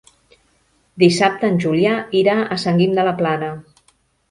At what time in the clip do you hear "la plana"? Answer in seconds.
3.11-3.55